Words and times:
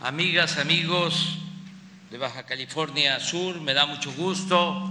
amigas, 0.00 0.58
amigos 0.58 1.38
de 2.10 2.18
Baja 2.18 2.44
California 2.44 3.18
Sur, 3.20 3.60
me 3.60 3.72
da 3.72 3.86
mucho 3.86 4.12
gusto 4.12 4.90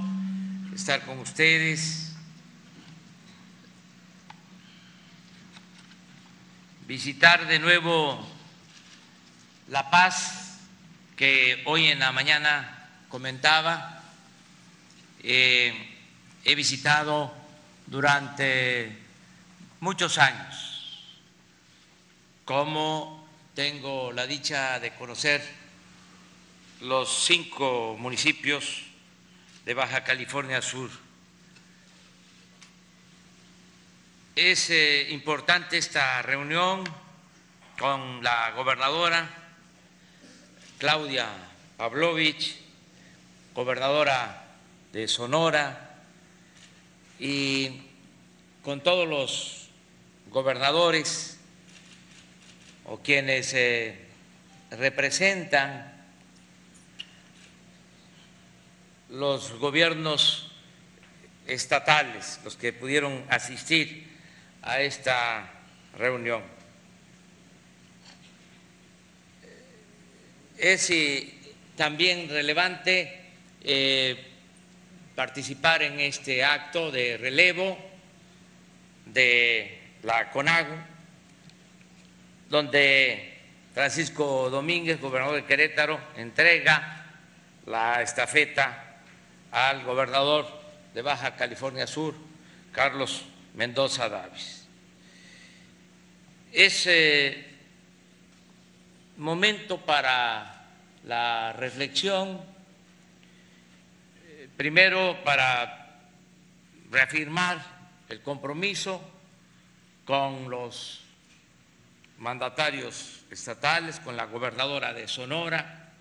estar 0.74 1.02
con 1.06 1.20
ustedes. 1.20 2.16
Visitar 6.88 7.48
de 7.48 7.60
nuevo 7.60 8.28
La 9.70 9.90
Paz, 9.90 10.60
que 11.16 11.62
hoy 11.66 11.88
en 11.88 12.00
la 12.00 12.12
mañana 12.12 12.90
comentaba. 13.10 14.04
Eh, 15.24 15.74
he 16.44 16.54
visitado 16.54 17.34
durante 17.88 18.96
muchos 19.80 20.18
años, 20.20 21.10
como 22.46 23.25
tengo 23.56 24.12
la 24.12 24.28
dicha 24.28 24.82
de 24.82 24.94
conocer 24.96 25.42
los 26.82 27.24
cinco 27.24 27.96
municipios 27.98 28.84
de 29.64 29.74
Baja 29.74 30.04
California 30.04 30.62
Sur. 30.62 30.90
Es 34.36 34.70
eh, 34.72 35.08
importante 35.12 35.78
esta 35.78 36.22
reunión 36.22 36.84
con 37.80 38.22
la 38.22 38.52
gobernadora 38.52 39.30
Claudia 40.78 41.30
Pavlovich, 41.78 42.58
gobernadora 43.54 44.48
de 44.92 45.08
Sonora, 45.08 46.02
y 47.20 47.84
con 48.66 48.82
todos 48.82 49.08
los 49.08 49.70
gobernadores 50.30 51.35
o 52.86 53.00
quienes 53.00 53.54
eh, 53.54 53.96
representan 54.72 55.94
los 59.10 59.52
gobiernos 59.60 60.52
estatales, 61.48 62.40
los 62.44 62.56
que 62.56 62.74
pudieron 62.74 63.24
asistir 63.30 64.08
a 64.62 64.82
esta 64.82 65.52
reunión. 65.98 66.44
Es 70.58 70.90
eh, 70.90 71.34
también 71.76 72.30
relevante 72.30 73.22
eh, 73.62 74.18
participar 75.16 75.84
en 75.84 76.00
este 76.00 76.44
acto 76.44 76.92
de 76.92 77.18
relevo 77.18 77.78
de 79.06 79.80
la 80.04 80.32
CONAGO, 80.32 80.95
donde 82.50 83.40
Francisco 83.74 84.50
Domínguez, 84.50 85.02
gobernador 85.02 85.36
de 85.36 85.46
Querétaro, 85.46 86.00
entrega 86.16 87.06
la 87.66 88.02
estafeta 88.02 89.02
al 89.52 89.84
gobernador 89.84 90.48
de 90.94 91.02
Baja 91.02 91.36
California 91.36 91.88
Sur, 91.88 92.16
Carlos 92.72 93.26
Mendoza 93.56 94.10
Davis. 94.10 94.68
Es 96.52 96.88
eh, 96.88 97.46
momento 99.18 99.82
para 99.82 100.68
la 101.06 101.54
reflexión, 101.54 102.42
eh, 104.26 104.50
primero 104.56 105.18
para 105.24 106.00
reafirmar 106.92 107.60
el 108.10 108.22
compromiso 108.22 109.02
con 110.06 110.50
los 110.50 111.05
mandatarios 112.18 113.22
estatales, 113.30 114.00
con 114.00 114.16
la 114.16 114.26
gobernadora 114.26 114.94
de 114.94 115.08
Sonora, 115.08 115.94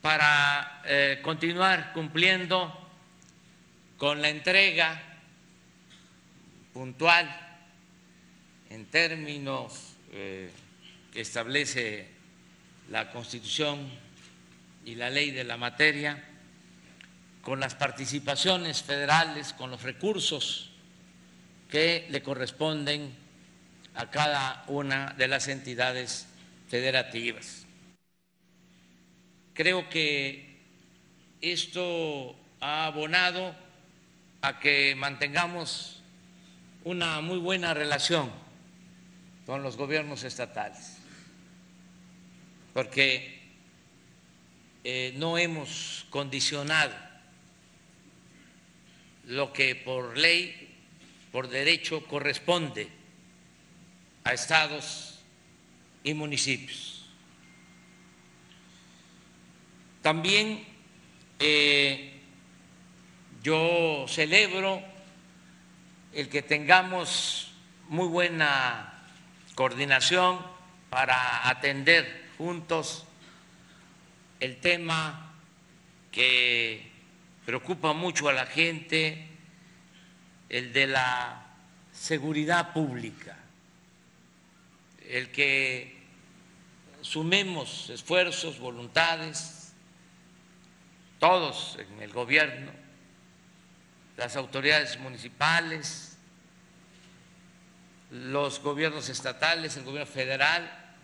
para 0.00 0.82
eh, 0.84 1.20
continuar 1.22 1.92
cumpliendo 1.92 2.76
con 3.98 4.22
la 4.22 4.30
entrega 4.30 5.00
puntual 6.72 7.28
en 8.70 8.86
términos 8.86 9.94
eh, 10.12 10.50
que 11.12 11.20
establece 11.20 12.08
la 12.88 13.10
Constitución 13.10 13.90
y 14.84 14.94
la 14.94 15.10
ley 15.10 15.30
de 15.30 15.44
la 15.44 15.56
materia, 15.56 16.24
con 17.42 17.60
las 17.60 17.74
participaciones 17.74 18.82
federales, 18.82 19.52
con 19.52 19.70
los 19.70 19.82
recursos 19.82 20.70
que 21.68 22.06
le 22.10 22.22
corresponden 22.22 23.14
a 24.00 24.10
cada 24.10 24.64
una 24.68 25.12
de 25.18 25.28
las 25.28 25.46
entidades 25.48 26.26
federativas. 26.70 27.66
Creo 29.52 29.90
que 29.90 30.56
esto 31.42 32.34
ha 32.60 32.86
abonado 32.86 33.54
a 34.40 34.58
que 34.58 34.94
mantengamos 34.94 36.00
una 36.84 37.20
muy 37.20 37.36
buena 37.36 37.74
relación 37.74 38.30
con 39.44 39.62
los 39.62 39.76
gobiernos 39.76 40.24
estatales, 40.24 40.96
porque 42.72 43.38
eh, 44.82 45.12
no 45.16 45.36
hemos 45.36 46.06
condicionado 46.08 46.94
lo 49.26 49.52
que 49.52 49.74
por 49.76 50.16
ley, 50.16 50.74
por 51.30 51.50
derecho 51.50 52.06
corresponde 52.06 52.99
a 54.30 54.34
estados 54.34 55.18
y 56.04 56.14
municipios. 56.14 57.04
También 60.02 60.64
eh, 61.40 62.20
yo 63.42 64.06
celebro 64.08 64.82
el 66.12 66.28
que 66.28 66.42
tengamos 66.42 67.52
muy 67.88 68.06
buena 68.06 69.02
coordinación 69.56 70.38
para 70.90 71.48
atender 71.48 72.28
juntos 72.38 73.04
el 74.38 74.58
tema 74.58 75.34
que 76.12 76.88
preocupa 77.44 77.92
mucho 77.94 78.28
a 78.28 78.32
la 78.32 78.46
gente, 78.46 79.26
el 80.48 80.72
de 80.72 80.86
la 80.86 81.46
seguridad 81.92 82.72
pública, 82.72 83.39
el 85.10 85.30
que 85.32 86.00
sumemos 87.00 87.90
esfuerzos, 87.90 88.60
voluntades, 88.60 89.72
todos 91.18 91.78
en 91.78 92.02
el 92.02 92.12
gobierno, 92.12 92.70
las 94.16 94.36
autoridades 94.36 94.98
municipales, 95.00 96.16
los 98.10 98.60
gobiernos 98.60 99.08
estatales, 99.08 99.76
el 99.76 99.84
gobierno 99.84 100.10
federal, 100.10 100.94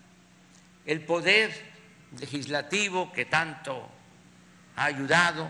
el 0.85 1.01
poder 1.01 1.51
legislativo 2.19 3.11
que 3.11 3.25
tanto 3.25 3.89
ha 4.77 4.85
ayudado. 4.85 5.49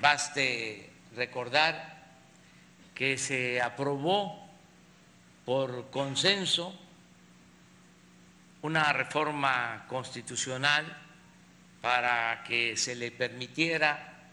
Baste 0.00 0.90
recordar 1.16 1.96
que 2.94 3.16
se 3.16 3.60
aprobó 3.62 4.47
por 5.48 5.88
consenso 5.88 6.78
una 8.60 8.92
reforma 8.92 9.86
constitucional 9.88 10.84
para 11.80 12.44
que 12.44 12.76
se 12.76 12.94
le 12.94 13.10
permitiera 13.12 14.28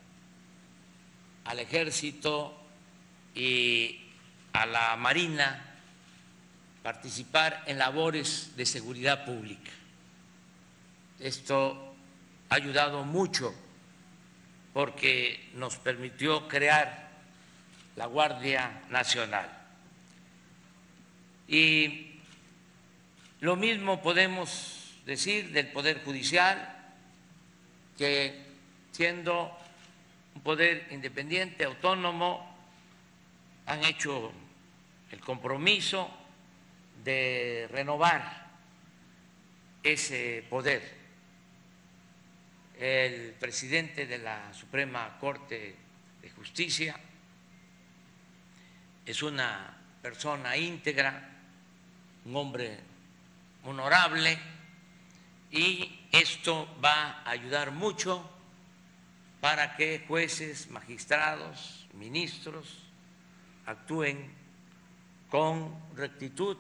al 1.46 1.60
ejército 1.60 2.54
y 3.34 4.12
a 4.52 4.66
la 4.66 4.98
marina 4.98 5.78
participar 6.84 7.64
en 7.66 7.78
labores 7.78 8.52
de 8.58 8.66
seguridad 8.66 9.24
pública. 9.24 9.72
Esto 11.22 11.96
ha 12.50 12.56
ayudado 12.56 13.06
mucho 13.06 13.56
porque 14.74 15.50
nos 15.54 15.78
permitió 15.78 16.50
crear 16.50 17.10
la 17.96 18.06
Guardia 18.06 18.82
Nacional. 18.90 19.55
Y 21.48 22.20
lo 23.42 23.56
mismo 23.56 24.02
podemos 24.02 24.96
decir 25.06 25.52
del 25.52 25.68
Poder 25.68 26.04
Judicial, 26.04 26.94
que 27.98 28.44
siendo 28.92 29.56
un 30.36 30.42
poder 30.42 30.88
independiente, 30.92 31.66
autónomo, 31.66 32.56
han 33.68 33.84
hecho 33.84 34.32
el 35.12 35.20
compromiso 35.20 36.10
de 37.04 37.68
renovar 37.72 38.48
ese 39.84 40.44
poder. 40.50 41.06
El 42.80 43.32
presidente 43.34 44.06
de 44.06 44.18
la 44.18 44.54
Suprema 44.54 45.18
Corte 45.20 45.76
de 46.22 46.30
Justicia 46.32 47.00
es 49.06 49.22
una 49.22 49.78
persona 50.02 50.58
íntegra, 50.58 51.35
un 52.26 52.36
hombre 52.36 52.80
honorable 53.64 54.38
y 55.52 56.08
esto 56.12 56.68
va 56.84 57.22
a 57.24 57.30
ayudar 57.30 57.72
mucho 57.72 58.30
para 59.42 59.76
que 59.76 60.04
jueces, 60.08 60.70
magistrados, 60.72 61.88
ministros 61.94 62.80
actúen 63.68 64.34
con 65.30 65.76
rectitud 65.96 66.58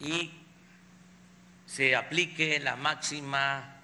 y 0.00 0.32
se 1.66 1.94
aplique 1.94 2.58
la 2.58 2.74
máxima 2.74 3.76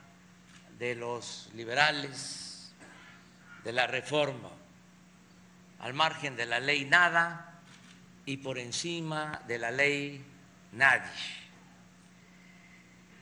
de 0.79 0.96
los 0.96 1.49
liberales 1.55 2.73
de 3.62 3.73
la 3.73 3.87
reforma, 3.87 4.50
al 5.79 5.94
margen 5.94 6.37
de 6.37 6.46
la 6.46 6.58
ley 6.58 6.85
nada 6.87 7.61
y 8.26 8.38
por 8.38 8.58
encima 8.58 9.43
de 9.46 9.58
la 9.58 9.70
ley 9.70 10.25
nadie. 10.72 11.11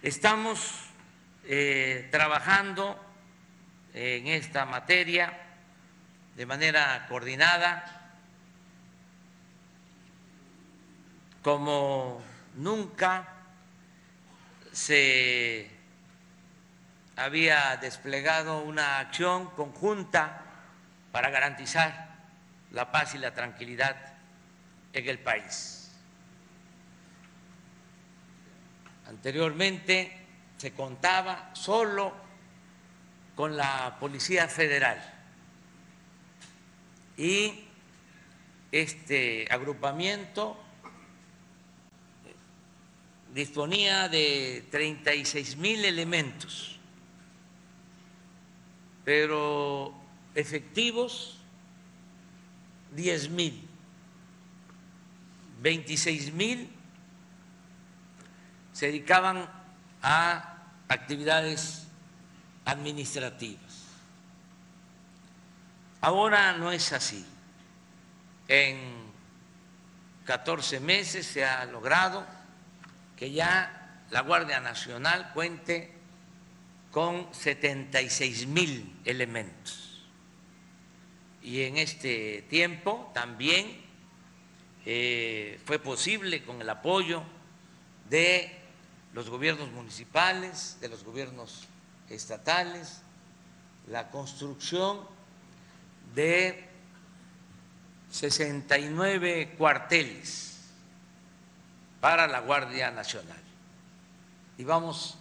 Estamos 0.02 0.90
eh, 1.44 2.08
trabajando 2.10 2.98
en 3.94 4.26
esta 4.28 4.64
materia 4.64 5.32
de 6.36 6.46
manera 6.46 7.06
coordinada, 7.08 8.12
como 11.42 12.22
nunca 12.54 13.28
se 14.72 15.68
había 17.16 17.76
desplegado 17.78 18.60
una 18.62 19.00
acción 19.00 19.50
conjunta 19.50 20.42
para 21.10 21.30
garantizar 21.30 22.16
la 22.70 22.92
paz 22.92 23.14
y 23.14 23.18
la 23.18 23.34
tranquilidad 23.34 23.96
en 24.92 25.08
el 25.08 25.18
país. 25.18 25.77
Anteriormente 29.08 30.12
se 30.58 30.72
contaba 30.72 31.50
solo 31.54 32.12
con 33.34 33.56
la 33.56 33.96
Policía 33.98 34.48
Federal 34.48 35.00
y 37.16 37.64
este 38.70 39.48
agrupamiento 39.50 40.62
disponía 43.32 44.10
de 44.10 44.66
36 44.70 45.56
mil 45.56 45.86
elementos, 45.86 46.78
pero 49.06 49.94
efectivos 50.34 51.38
10 52.94 53.30
mil, 53.30 53.68
26 55.62 56.32
mil 56.34 56.77
se 58.78 58.86
dedicaban 58.86 59.44
a 60.02 60.56
actividades 60.86 61.88
administrativas. 62.64 63.86
Ahora 66.00 66.52
no 66.52 66.70
es 66.70 66.92
así. 66.92 67.26
En 68.46 68.78
14 70.26 70.78
meses 70.78 71.26
se 71.26 71.44
ha 71.44 71.64
logrado 71.64 72.24
que 73.16 73.32
ya 73.32 74.04
la 74.10 74.20
Guardia 74.20 74.60
Nacional 74.60 75.32
cuente 75.34 75.92
con 76.92 77.34
76 77.34 78.46
mil 78.46 78.96
elementos. 79.04 80.06
Y 81.42 81.62
en 81.62 81.78
este 81.78 82.42
tiempo 82.42 83.10
también 83.12 83.84
eh, 84.86 85.58
fue 85.64 85.80
posible 85.80 86.44
con 86.44 86.62
el 86.62 86.70
apoyo 86.70 87.24
de 88.08 88.57
los 89.12 89.30
gobiernos 89.30 89.70
municipales, 89.72 90.76
de 90.80 90.88
los 90.88 91.04
gobiernos 91.04 91.66
estatales, 92.08 93.02
la 93.88 94.10
construcción 94.10 95.00
de 96.14 96.68
69 98.10 99.54
cuarteles 99.56 100.58
para 102.00 102.26
la 102.26 102.40
Guardia 102.40 102.90
Nacional. 102.90 103.40
Y 104.56 104.64
vamos 104.64 105.18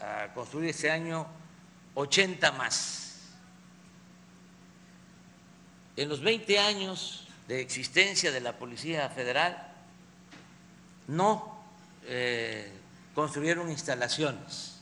a 0.00 0.32
construir 0.34 0.70
este 0.70 0.90
año 0.90 1.26
80 1.94 2.52
más. 2.52 3.30
En 5.96 6.08
los 6.08 6.20
20 6.20 6.58
años 6.58 7.26
de 7.48 7.60
existencia 7.60 8.30
de 8.30 8.40
la 8.40 8.56
Policía 8.56 9.08
Federal, 9.10 9.72
no 11.08 11.62
eh, 12.04 12.79
construyeron 13.14 13.70
instalaciones 13.70 14.80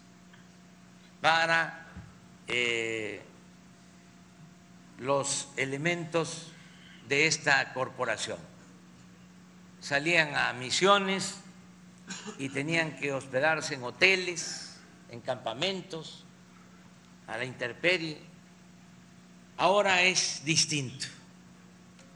para 1.21 1.87
eh, 2.47 3.23
los 4.99 5.49
elementos 5.57 6.53
de 7.09 7.27
esta 7.27 7.73
corporación. 7.73 8.39
Salían 9.81 10.35
a 10.35 10.53
misiones 10.53 11.37
y 12.39 12.49
tenían 12.49 12.97
que 12.97 13.13
hospedarse 13.13 13.75
en 13.75 13.83
hoteles, 13.85 14.79
en 15.11 15.21
campamentos, 15.21 16.25
a 17.27 17.37
la 17.37 17.45
intemperie. 17.45 18.19
Ahora 19.57 20.03
es 20.03 20.43
distinto. 20.45 21.07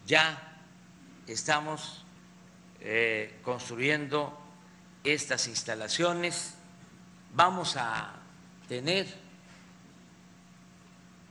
Ya 0.06 0.61
estamos 1.26 2.05
eh, 2.81 3.38
construyendo 3.44 4.41
estas 5.04 5.49
instalaciones. 5.49 6.54
Vamos 7.34 7.76
a 7.76 8.14
tener, 8.69 9.06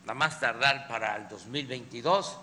a 0.08 0.14
más 0.14 0.40
tardar 0.40 0.88
para 0.88 1.16
el 1.16 1.28
2022, 1.30 2.38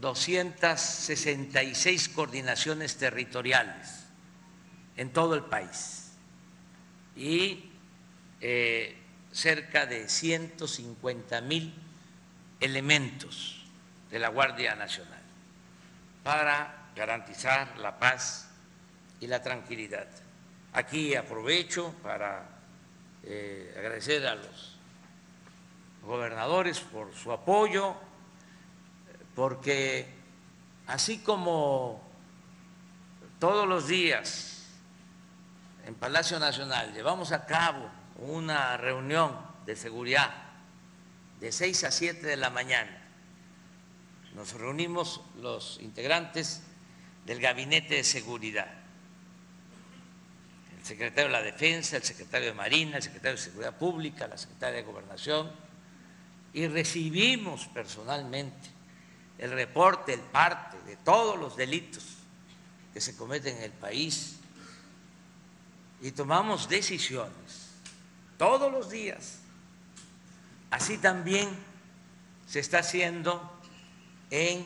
266 0.00 2.08
coordinaciones 2.10 2.96
territoriales 2.96 4.04
en 4.96 5.12
todo 5.12 5.34
el 5.34 5.44
país 5.44 6.12
y 7.16 7.70
eh, 8.40 8.96
cerca 9.32 9.86
de 9.86 10.08
150 10.08 11.40
mil 11.40 11.74
elementos 12.60 13.64
de 14.10 14.18
la 14.18 14.28
Guardia 14.28 14.74
Nacional 14.74 15.20
para 16.22 16.90
garantizar 16.94 17.78
la 17.78 17.98
paz 17.98 18.50
y 19.20 19.26
la 19.26 19.42
tranquilidad. 19.42 20.08
Aquí 20.72 21.14
aprovecho 21.14 21.94
para 22.02 22.48
eh, 23.22 23.74
agradecer 23.76 24.26
a 24.26 24.34
los 24.34 24.76
gobernadores 26.02 26.80
por 26.80 27.14
su 27.14 27.32
apoyo, 27.32 27.94
porque 29.34 30.06
así 30.86 31.18
como 31.18 32.02
todos 33.38 33.66
los 33.66 33.88
días 33.88 34.66
en 35.86 35.94
Palacio 35.94 36.38
Nacional 36.38 36.92
llevamos 36.92 37.32
a 37.32 37.46
cabo 37.46 37.90
una 38.18 38.76
reunión 38.76 39.36
de 39.66 39.76
seguridad 39.76 40.30
de 41.40 41.52
6 41.52 41.84
a 41.84 41.90
7 41.90 42.26
de 42.26 42.36
la 42.36 42.50
mañana, 42.50 43.02
nos 44.34 44.52
reunimos 44.52 45.20
los 45.40 45.78
integrantes 45.80 46.62
del 47.24 47.40
Gabinete 47.40 47.96
de 47.96 48.04
Seguridad 48.04 48.85
secretario 50.86 51.24
de 51.24 51.32
la 51.32 51.42
Defensa, 51.42 51.96
el 51.96 52.04
secretario 52.04 52.48
de 52.48 52.54
Marina, 52.54 52.96
el 52.96 53.02
secretario 53.02 53.36
de 53.36 53.42
Seguridad 53.42 53.76
Pública, 53.76 54.28
la 54.28 54.38
secretaria 54.38 54.76
de 54.76 54.82
Gobernación, 54.84 55.50
y 56.52 56.68
recibimos 56.68 57.66
personalmente 57.66 58.68
el 59.38 59.50
reporte, 59.50 60.14
el 60.14 60.20
parte 60.20 60.80
de 60.86 60.96
todos 60.96 61.38
los 61.38 61.56
delitos 61.56 62.04
que 62.94 63.00
se 63.00 63.16
cometen 63.16 63.56
en 63.56 63.64
el 63.64 63.72
país 63.72 64.36
y 66.00 66.12
tomamos 66.12 66.68
decisiones 66.68 67.72
todos 68.38 68.70
los 68.70 68.88
días. 68.88 69.40
Así 70.70 70.98
también 70.98 71.48
se 72.46 72.60
está 72.60 72.78
haciendo 72.78 73.52
en 74.30 74.64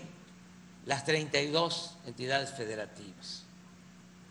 las 0.84 1.04
32 1.04 1.96
entidades 2.06 2.52
federativas 2.52 3.46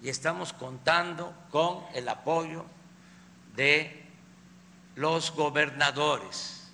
y 0.02 0.10
estamos 0.10 0.54
contando 0.54 1.34
con 1.52 1.84
el 1.94 2.08
apoyo 2.08 2.66
de 3.56 4.04
los 4.96 5.32
gobernadores 5.32 6.72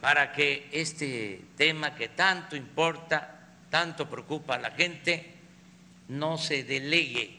para 0.00 0.32
que 0.32 0.68
este 0.72 1.44
tema 1.56 1.94
que 1.94 2.08
tanto 2.08 2.54
importa, 2.54 3.48
tanto 3.70 4.08
preocupa 4.08 4.54
a 4.54 4.58
la 4.58 4.70
gente, 4.70 5.34
no 6.08 6.38
se 6.38 6.62
delegue 6.62 7.36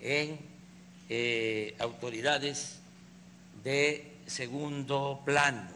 en 0.00 0.40
eh, 1.10 1.76
autoridades 1.78 2.80
de 3.62 4.16
segundo 4.26 5.20
plano, 5.24 5.68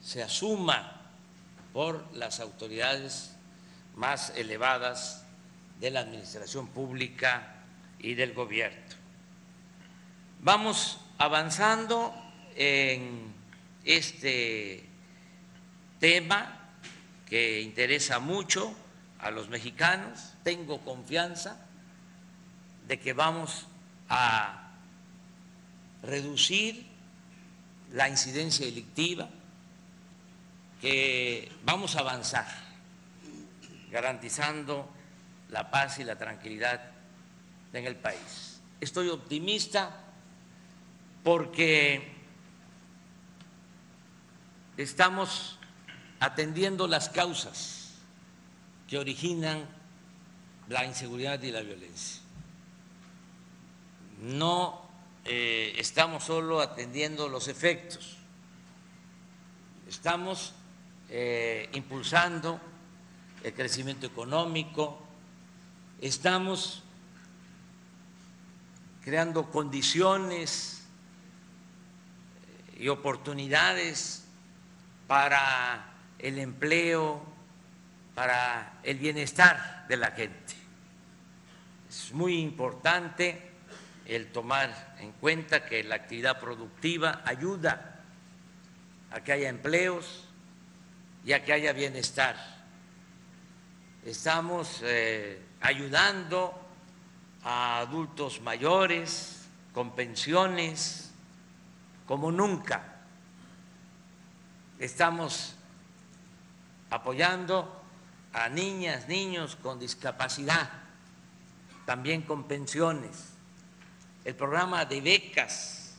se 0.00 0.22
asuma 0.22 1.10
por 1.72 2.04
las 2.14 2.38
autoridades 2.38 3.34
más 3.96 4.32
elevadas 4.36 5.25
de 5.80 5.90
la 5.90 6.00
administración 6.00 6.68
pública 6.68 7.64
y 7.98 8.14
del 8.14 8.32
gobierno. 8.32 8.78
Vamos 10.40 11.00
avanzando 11.18 12.14
en 12.54 13.34
este 13.84 14.84
tema 15.98 16.70
que 17.26 17.60
interesa 17.60 18.18
mucho 18.18 18.74
a 19.18 19.30
los 19.30 19.48
mexicanos. 19.48 20.34
Tengo 20.42 20.80
confianza 20.82 21.58
de 22.86 22.98
que 23.00 23.12
vamos 23.12 23.66
a 24.08 24.72
reducir 26.02 26.86
la 27.92 28.08
incidencia 28.08 28.66
delictiva, 28.66 29.28
que 30.80 31.50
vamos 31.64 31.96
a 31.96 32.00
avanzar 32.00 32.46
garantizando 33.90 34.95
la 35.50 35.70
paz 35.70 35.98
y 35.98 36.04
la 36.04 36.16
tranquilidad 36.16 36.80
en 37.72 37.86
el 37.86 37.96
país. 37.96 38.60
Estoy 38.80 39.08
optimista 39.08 40.04
porque 41.22 42.12
estamos 44.76 45.58
atendiendo 46.20 46.86
las 46.86 47.08
causas 47.08 47.94
que 48.88 48.98
originan 48.98 49.66
la 50.68 50.84
inseguridad 50.84 51.42
y 51.42 51.50
la 51.50 51.60
violencia. 51.60 52.22
No 54.20 54.82
eh, 55.24 55.74
estamos 55.78 56.24
solo 56.24 56.60
atendiendo 56.60 57.28
los 57.28 57.48
efectos, 57.48 58.16
estamos 59.88 60.54
eh, 61.08 61.68
impulsando 61.72 62.60
el 63.42 63.52
crecimiento 63.52 64.06
económico, 64.06 65.05
estamos 66.00 66.82
creando 69.02 69.50
condiciones 69.50 70.84
y 72.78 72.88
oportunidades 72.88 74.24
para 75.06 75.94
el 76.18 76.38
empleo, 76.38 77.22
para 78.14 78.80
el 78.82 78.98
bienestar 78.98 79.86
de 79.88 79.96
la 79.96 80.10
gente. 80.10 80.54
Es 81.88 82.12
muy 82.12 82.38
importante 82.40 83.50
el 84.06 84.32
tomar 84.32 84.96
en 85.00 85.12
cuenta 85.12 85.64
que 85.64 85.82
la 85.84 85.94
actividad 85.94 86.40
productiva 86.40 87.22
ayuda 87.24 88.00
a 89.10 89.22
que 89.22 89.32
haya 89.32 89.48
empleos 89.48 90.24
y 91.24 91.32
a 91.32 91.44
que 91.44 91.52
haya 91.52 91.72
bienestar. 91.72 92.36
Estamos 94.04 94.80
eh, 94.84 95.45
ayudando 95.60 96.54
a 97.42 97.78
adultos 97.78 98.40
mayores 98.40 99.46
con 99.72 99.94
pensiones 99.94 101.10
como 102.06 102.30
nunca 102.30 102.96
estamos 104.78 105.54
apoyando 106.90 107.82
a 108.32 108.48
niñas, 108.48 109.08
niños 109.08 109.56
con 109.56 109.78
discapacidad, 109.78 110.70
también 111.84 112.22
con 112.22 112.44
pensiones. 112.44 113.32
El 114.24 114.34
programa 114.34 114.84
de 114.84 115.00
becas 115.00 115.94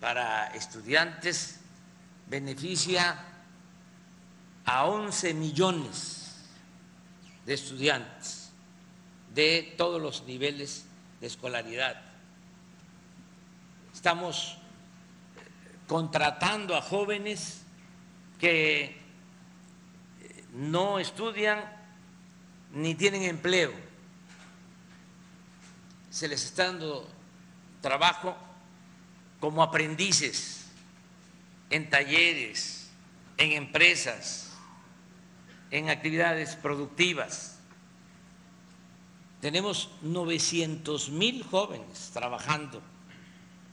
para 0.00 0.48
estudiantes 0.48 1.58
beneficia 2.28 3.18
a 4.64 4.84
11 4.86 5.34
millones 5.34 6.44
de 7.44 7.54
estudiantes 7.54 8.35
de 9.36 9.74
todos 9.76 10.00
los 10.00 10.24
niveles 10.24 10.86
de 11.20 11.26
escolaridad. 11.26 12.00
Estamos 13.92 14.56
contratando 15.86 16.74
a 16.74 16.80
jóvenes 16.80 17.62
que 18.40 18.84
eh, 18.84 18.94
no 20.54 20.98
estudian 20.98 21.62
ni 22.72 22.94
tienen 22.94 23.22
empleo. 23.24 23.74
Se 26.10 26.28
les 26.28 26.42
está 26.42 26.68
dando 26.68 27.06
trabajo 27.82 28.34
como 29.38 29.62
aprendices 29.62 30.64
en 31.68 31.90
talleres, 31.90 32.88
en 33.36 33.52
empresas, 33.52 34.54
en 35.70 35.90
actividades 35.90 36.56
productivas. 36.56 37.55
Tenemos 39.46 39.90
900 40.02 41.10
mil 41.10 41.44
jóvenes 41.44 42.10
trabajando 42.12 42.82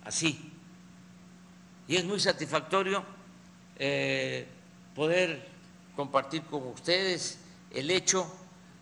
así. 0.06 0.54
Y 1.88 1.96
es 1.96 2.06
muy 2.06 2.20
satisfactorio 2.20 3.04
eh, 3.78 4.48
poder 4.94 5.50
compartir 5.96 6.44
con 6.44 6.68
ustedes 6.68 7.40
el 7.72 7.90
hecho 7.90 8.32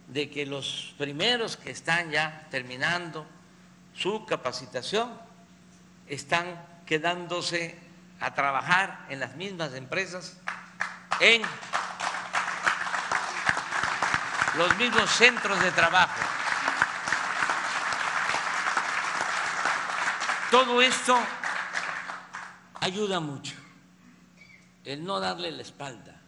de 0.09 0.29
que 0.29 0.45
los 0.45 0.93
primeros 0.97 1.55
que 1.55 1.71
están 1.71 2.11
ya 2.11 2.49
terminando 2.51 3.25
su 3.95 4.25
capacitación 4.25 5.13
están 6.09 6.61
quedándose 6.85 7.79
a 8.19 8.33
trabajar 8.33 9.05
en 9.07 9.21
las 9.21 9.37
mismas 9.37 9.73
empresas, 9.75 10.41
en 11.21 11.41
los 14.57 14.75
mismos 14.75 15.09
centros 15.09 15.57
de 15.63 15.71
trabajo. 15.71 16.30
Todo 20.51 20.81
esto 20.81 21.17
ayuda 22.81 23.21
mucho 23.21 23.55
el 24.83 25.01
no 25.05 25.21
darle 25.21 25.49
la 25.49 25.61
espalda 25.61 26.19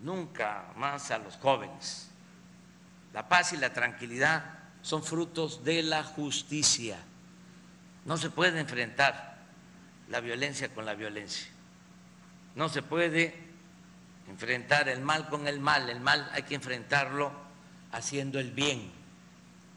nunca 0.00 0.66
más 0.76 1.10
a 1.10 1.16
los 1.16 1.36
jóvenes. 1.36 2.10
La 3.14 3.26
paz 3.26 3.54
y 3.54 3.56
la 3.56 3.72
tranquilidad 3.72 4.58
son 4.82 5.02
frutos 5.02 5.64
de 5.64 5.82
la 5.82 6.04
justicia. 6.04 6.98
No 8.04 8.18
se 8.18 8.28
puede 8.28 8.60
enfrentar 8.60 9.38
la 10.10 10.20
violencia 10.20 10.68
con 10.74 10.84
la 10.84 10.94
violencia. 10.94 11.48
No 12.54 12.68
se 12.68 12.82
puede 12.82 13.34
enfrentar 14.28 14.90
el 14.90 15.00
mal 15.00 15.30
con 15.30 15.48
el 15.48 15.58
mal. 15.58 15.88
El 15.88 16.00
mal 16.00 16.28
hay 16.34 16.42
que 16.42 16.54
enfrentarlo 16.54 17.32
haciendo 17.92 18.38
el 18.38 18.50
bien. 18.50 18.92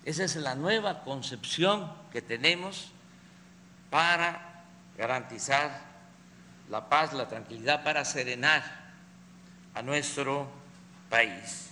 Esa 0.03 0.25
es 0.25 0.36
la 0.36 0.55
nueva 0.55 1.05
concepción 1.05 1.89
que 2.12 2.22
tenemos 2.22 2.91
para 3.89 4.63
garantizar 4.98 5.89
la 6.69 6.89
paz, 6.89 7.13
la 7.13 7.27
tranquilidad, 7.27 7.84
para 7.84 8.05
serenar 8.05 8.63
a 9.74 9.81
nuestro 9.81 10.50
país. 11.10 11.72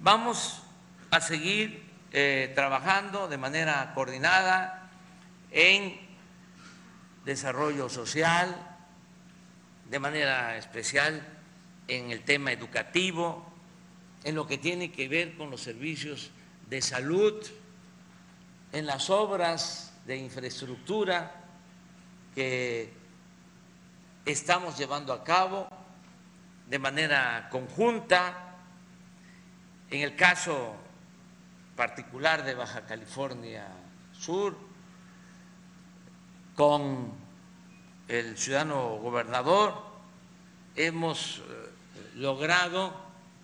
Vamos 0.00 0.62
a 1.10 1.20
seguir 1.20 1.82
eh, 2.12 2.52
trabajando 2.54 3.28
de 3.28 3.38
manera 3.38 3.92
coordinada 3.94 4.88
en 5.50 5.98
desarrollo 7.24 7.88
social, 7.88 8.54
de 9.90 9.98
manera 9.98 10.56
especial 10.56 11.26
en 11.88 12.10
el 12.10 12.22
tema 12.22 12.52
educativo, 12.52 13.46
en 14.24 14.34
lo 14.34 14.46
que 14.46 14.58
tiene 14.58 14.92
que 14.92 15.08
ver 15.08 15.36
con 15.36 15.50
los 15.50 15.62
servicios 15.62 16.30
de 16.68 16.82
salud, 16.82 17.34
en 18.72 18.86
las 18.86 19.08
obras 19.08 19.94
de 20.08 20.16
infraestructura 20.16 21.30
que 22.34 22.90
estamos 24.24 24.78
llevando 24.78 25.12
a 25.12 25.22
cabo 25.22 25.68
de 26.66 26.78
manera 26.78 27.46
conjunta. 27.50 28.56
En 29.90 30.00
el 30.00 30.16
caso 30.16 30.76
particular 31.76 32.42
de 32.42 32.54
Baja 32.54 32.86
California 32.86 33.68
Sur, 34.18 34.56
con 36.56 37.12
el 38.08 38.38
ciudadano 38.38 38.96
gobernador, 38.96 39.74
hemos 40.74 41.40
eh, 41.40 41.42
logrado 42.14 42.94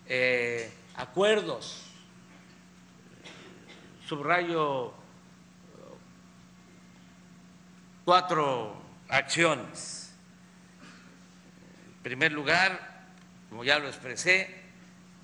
eh, 0.07 0.73
acuerdos, 0.97 1.85
subrayo 4.09 5.04
cuatro 8.05 8.77
acciones. 9.09 10.13
Primer 12.03 12.33
lugar, 12.33 13.07
como 13.49 13.65
ya 13.65 13.79
lo 13.79 13.89
expresé, 13.89 14.63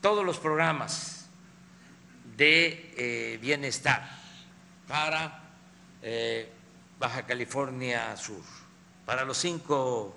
todos 0.00 0.24
los 0.24 0.38
programas 0.38 1.28
de 2.36 2.94
eh, 2.96 3.38
bienestar 3.40 4.08
para 4.88 5.42
eh, 6.02 6.50
Baja 6.98 7.26
California 7.26 8.16
Sur, 8.16 8.42
para 9.04 9.24
los 9.24 9.36
cinco 9.36 10.16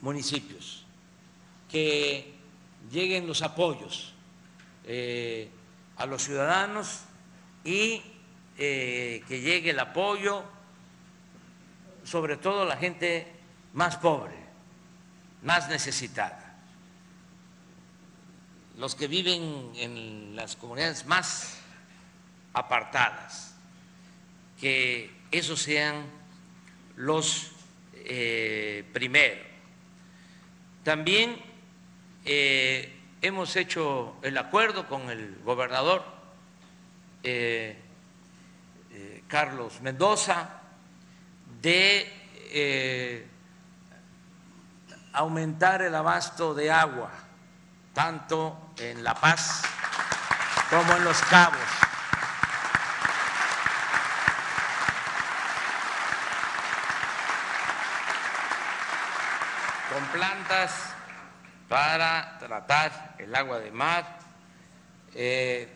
municipios, 0.00 0.86
que 1.68 2.32
lleguen 2.92 3.26
los 3.26 3.42
apoyos 3.42 4.14
eh, 4.84 5.48
a 5.96 6.06
los 6.06 6.22
ciudadanos 6.22 7.00
y 7.64 8.02
que 8.56 9.24
llegue 9.28 9.70
el 9.70 9.80
apoyo 9.80 10.44
sobre 12.04 12.36
todo 12.36 12.64
la 12.64 12.76
gente 12.76 13.26
más 13.72 13.96
pobre, 13.96 14.36
más 15.42 15.68
necesitada, 15.68 16.56
los 18.78 18.94
que 18.94 19.08
viven 19.08 19.72
en 19.76 20.36
las 20.36 20.56
comunidades 20.56 21.06
más 21.06 21.58
apartadas, 22.52 23.54
que 24.60 25.10
esos 25.30 25.60
sean 25.60 26.06
los 26.96 27.52
eh, 27.94 28.84
primeros. 28.92 29.46
También 30.82 31.40
eh, 32.24 33.00
hemos 33.22 33.56
hecho 33.56 34.16
el 34.22 34.36
acuerdo 34.38 34.86
con 34.86 35.10
el 35.10 35.38
gobernador 35.44 36.04
eh, 37.22 37.80
Carlos 39.26 39.80
Mendoza 39.80 40.63
de 41.64 43.26
aumentar 45.14 45.82
el 45.82 45.94
abasto 45.94 46.54
de 46.54 46.70
agua, 46.70 47.10
tanto 47.94 48.72
en 48.78 49.02
La 49.02 49.14
Paz 49.14 49.62
como 50.68 50.92
en 50.92 51.04
Los 51.04 51.20
Cabos. 51.22 51.58
con 59.94 60.04
plantas 60.06 60.92
para 61.68 62.36
tratar 62.40 63.14
el 63.18 63.32
agua 63.32 63.60
de 63.60 63.70
mar. 63.70 64.18
Eh, 65.14 65.72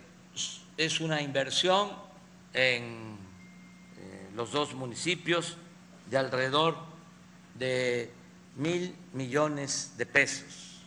es 0.77 1.01
una 1.01 1.23
inversión 1.23 1.93
en 2.53 3.17
eh, 3.97 4.31
los 4.35 4.51
dos 4.51 4.75
municipios 4.75 5.57
de 6.11 6.19
alrededor 6.19 6.77
de 7.55 8.13
mil 8.57 8.97
millones 9.13 9.93
de 9.97 10.07
pesos. 10.07 10.83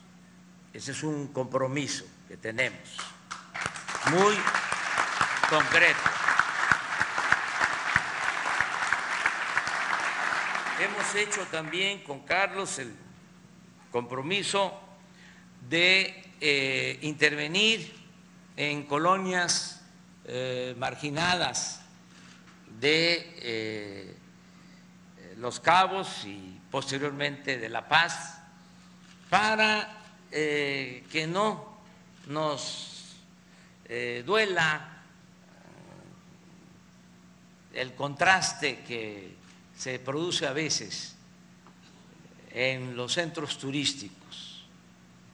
Ese 0.73 0.91
es 0.91 1.03
un 1.03 1.27
compromiso 1.27 2.05
que 2.27 2.37
tenemos, 2.37 2.79
muy 4.09 4.35
concreto. 5.49 5.99
Hemos 10.79 11.15
hecho 11.15 11.45
también 11.51 12.03
con 12.03 12.21
Carlos 12.21 12.79
el 12.79 12.95
compromiso 13.91 14.79
de 15.69 16.23
eh, 16.39 16.97
intervenir 17.01 17.93
en 18.57 18.83
colonias 18.83 19.81
eh, 20.25 20.73
marginadas 20.77 21.81
de 22.79 23.33
eh, 23.37 24.15
Los 25.41 25.59
Cabos 25.59 26.23
y 26.25 26.61
posteriormente 26.69 27.57
de 27.57 27.67
La 27.67 27.87
Paz 27.89 28.37
para 29.27 29.97
que 30.29 31.27
no 31.27 31.79
nos 32.27 33.15
duela 34.23 35.01
el 37.73 37.95
contraste 37.95 38.81
que 38.81 39.35
se 39.75 39.97
produce 39.97 40.45
a 40.45 40.53
veces 40.53 41.15
en 42.51 42.95
los 42.95 43.13
centros 43.13 43.57
turísticos, 43.57 44.65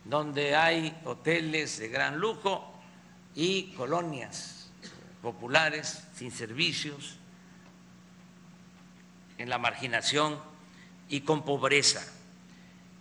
donde 0.06 0.56
hay 0.56 0.98
hoteles 1.04 1.80
de 1.80 1.90
gran 1.90 2.18
lujo 2.18 2.74
y 3.36 3.74
colonias 3.74 4.70
populares 5.22 6.04
sin 6.16 6.32
servicios, 6.32 7.18
en 9.38 9.50
la 9.50 9.58
marginación 9.58 10.40
y 11.10 11.22
con 11.22 11.44
pobreza. 11.44 12.02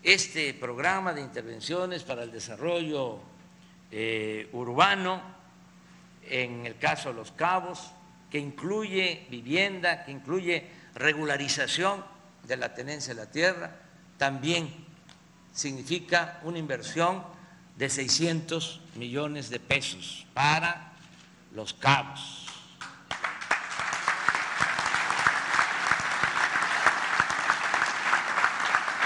Este 0.03 0.55
programa 0.55 1.13
de 1.13 1.21
intervenciones 1.21 2.03
para 2.03 2.23
el 2.23 2.31
desarrollo 2.31 3.21
eh, 3.91 4.49
urbano, 4.53 5.21
en 6.29 6.67
el 6.67 6.77
caso 6.79 7.11
de 7.11 7.15
Los 7.15 7.33
Cabos, 7.33 7.93
que 8.31 8.39
incluye 8.39 9.27
vivienda, 9.31 10.05
que 10.05 10.13
incluye 10.13 10.67
regularización 10.95 12.05
de 12.45 12.57
la 12.57 12.75
tenencia 12.75 13.15
de 13.15 13.21
la 13.21 13.31
tierra, 13.31 13.77
también 14.19 14.87
significa 15.53 16.41
una 16.43 16.59
inversión 16.59 17.25
de 17.77 17.91
600 17.91 18.81
millones 18.97 19.51
de 19.51 19.61
pesos 19.61 20.27
para 20.35 20.93
los 21.55 21.75
cabos. 21.75 22.46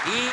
Y 0.07 0.29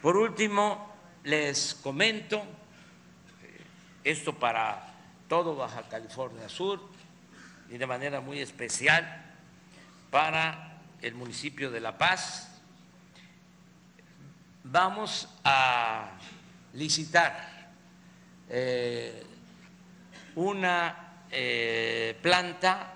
por 0.00 0.16
último, 0.16 0.94
les 1.24 1.74
comento, 1.74 2.36
eh, 2.36 3.60
esto 4.04 4.38
para 4.38 4.94
todo 5.28 5.56
Baja 5.56 5.82
California 5.88 6.48
Sur 6.48 6.80
y 7.68 7.78
de 7.78 7.86
manera 7.86 8.20
muy 8.20 8.40
especial 8.40 9.24
para 10.10 10.78
el 11.02 11.14
municipio 11.14 11.72
de 11.72 11.80
La 11.80 11.98
Paz, 11.98 12.48
vamos 14.62 15.28
a 15.42 16.12
licitar 16.74 17.72
eh, 18.50 19.26
una 20.36 21.24
eh, 21.30 22.16
planta, 22.22 22.92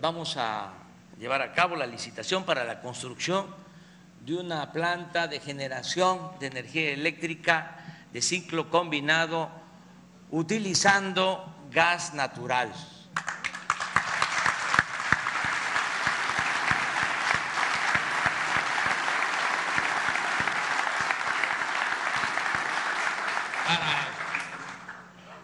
vamos 0.00 0.36
a 0.36 0.83
llevar 1.18 1.42
a 1.42 1.52
cabo 1.52 1.76
la 1.76 1.86
licitación 1.86 2.44
para 2.44 2.64
la 2.64 2.80
construcción 2.80 3.46
de 4.24 4.36
una 4.36 4.72
planta 4.72 5.28
de 5.28 5.40
generación 5.40 6.30
de 6.40 6.46
energía 6.46 6.90
eléctrica 6.90 7.76
de 8.12 8.22
ciclo 8.22 8.70
combinado 8.70 9.50
utilizando 10.30 11.54
gas 11.70 12.14
natural. 12.14 12.72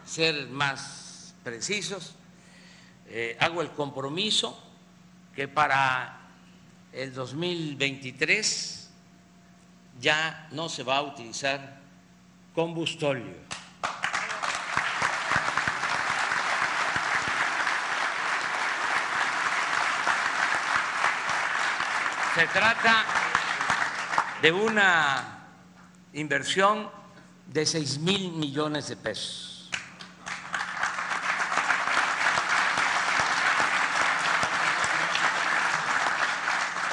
ser 0.07 0.49
más 0.49 1.35
precisos, 1.45 2.17
eh, 3.07 3.37
hago 3.39 3.63
el 3.63 3.71
compromiso 3.71 4.70
que 5.41 5.49
para 5.49 6.21
el 6.93 7.15
2023 7.15 8.91
ya 9.99 10.49
no 10.51 10.69
se 10.69 10.83
va 10.83 10.99
a 10.99 11.03
utilizar 11.03 11.81
combustóleo. 12.55 13.39
Se 22.35 22.47
trata 22.49 23.07
de 24.43 24.53
una 24.53 25.39
inversión 26.13 26.91
de 27.47 27.65
seis 27.65 27.99
mil 27.99 28.33
millones 28.33 28.89
de 28.89 28.97
pesos. 28.97 29.60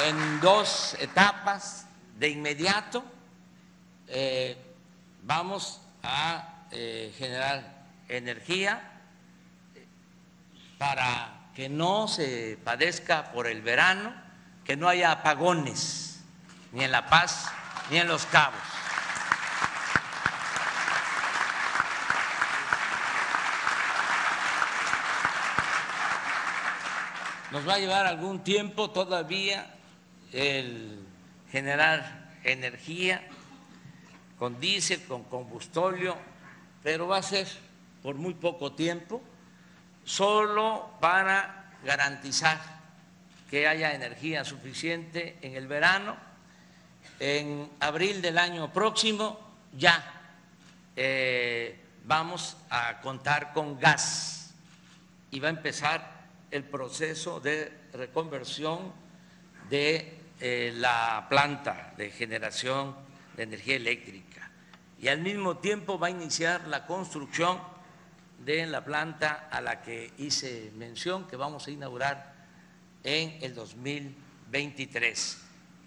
En 0.05 0.39
dos 0.41 0.95
etapas 0.99 1.85
de 2.17 2.29
inmediato. 2.29 3.03
Eh, 4.07 4.57
vamos 5.23 5.81
a 6.03 6.65
eh, 6.71 7.13
generar 7.17 7.85
energía 8.07 8.81
para 10.77 11.49
que 11.55 11.69
no 11.69 12.07
se 12.07 12.57
padezca 12.63 13.31
por 13.31 13.47
el 13.47 13.61
verano, 13.61 14.13
que 14.63 14.77
no 14.77 14.87
haya 14.87 15.11
apagones 15.11 16.19
ni 16.71 16.83
en 16.83 16.91
La 16.91 17.07
Paz 17.07 17.47
ni 17.89 17.97
en 17.97 18.07
Los 18.07 18.25
Cabos. 18.27 18.59
Nos 27.51 27.67
va 27.67 27.75
a 27.75 27.79
llevar 27.79 28.05
algún 28.05 28.43
tiempo 28.43 28.91
todavía 28.91 29.76
el 30.31 30.99
generar 31.51 32.31
energía 32.43 33.21
con 34.37 34.59
diésel, 34.59 35.03
con 35.03 35.23
combustóleo, 35.23 36.15
pero 36.83 37.07
va 37.07 37.17
a 37.17 37.23
ser 37.23 37.47
por 38.03 38.15
muy 38.15 38.33
poco 38.33 38.73
tiempo, 38.73 39.21
solo 40.05 40.91
para 41.01 41.73
garantizar 41.83 42.59
que 43.49 43.67
haya 43.67 43.93
energía 43.93 44.45
suficiente 44.45 45.37
en 45.41 45.55
el 45.55 45.67
verano. 45.67 46.15
En 47.19 47.69
abril 47.79 48.21
del 48.21 48.37
año 48.37 48.71
próximo 48.71 49.39
ya 49.75 50.03
eh, 50.95 51.79
vamos 52.05 52.57
a 52.69 53.01
contar 53.01 53.53
con 53.53 53.79
gas 53.79 54.53
y 55.31 55.39
va 55.39 55.47
a 55.47 55.51
empezar 55.51 56.27
el 56.51 56.63
proceso 56.63 57.39
de 57.39 57.71
reconversión 57.93 58.93
de 59.69 60.19
eh, 60.39 60.71
la 60.75 61.25
planta 61.29 61.93
de 61.97 62.11
generación 62.11 62.95
de 63.35 63.43
energía 63.43 63.75
eléctrica 63.75 64.27
y 64.99 65.07
al 65.09 65.19
mismo 65.19 65.57
tiempo 65.57 65.99
va 65.99 66.07
a 66.07 66.11
iniciar 66.11 66.67
la 66.67 66.85
construcción 66.85 67.59
de 68.43 68.65
la 68.65 68.83
planta 68.83 69.47
a 69.51 69.61
la 69.61 69.81
que 69.81 70.11
hice 70.17 70.71
mención 70.75 71.27
que 71.27 71.35
vamos 71.35 71.67
a 71.67 71.71
inaugurar 71.71 72.33
en 73.03 73.37
el 73.41 73.53
2023, 73.53 75.37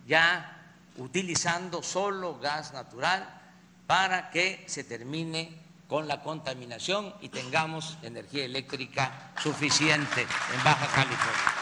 ya 0.06 0.56
utilizando 0.96 1.82
solo 1.82 2.38
gas 2.38 2.72
natural 2.72 3.28
para 3.86 4.30
que 4.30 4.64
se 4.66 4.84
termine 4.84 5.58
con 5.88 6.06
la 6.06 6.22
contaminación 6.22 7.12
y 7.20 7.30
tengamos 7.30 7.98
energía 8.02 8.44
eléctrica 8.44 9.32
suficiente 9.42 10.22
en 10.22 10.64
Baja 10.64 10.86
California. 10.94 11.59